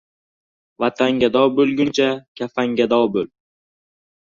Vatangado 0.83 1.45
bo'lguncha, 1.61 2.11
kafangado 2.43 3.05
bo'l. 3.19 3.35